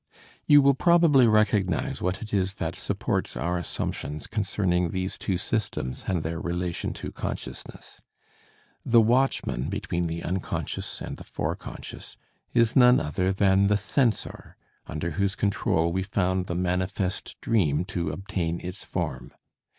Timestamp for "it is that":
2.23-2.75